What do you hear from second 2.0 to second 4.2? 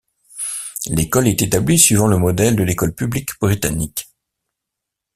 le modèle de l'école publique britannique.